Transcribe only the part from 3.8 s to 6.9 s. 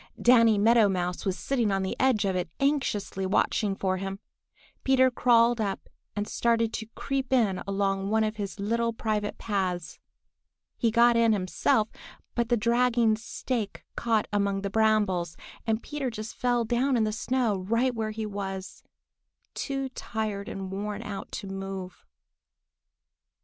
him. Peter crawled up and started to